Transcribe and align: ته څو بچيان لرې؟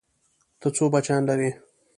ته 0.59 0.67
څو 0.75 0.83
بچيان 0.93 1.21
لرې؟ 1.29 1.49